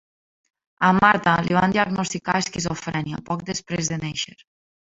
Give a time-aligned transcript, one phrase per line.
[0.87, 4.35] A Martha li van diagnosticar esquizofrènia poc després de néixer.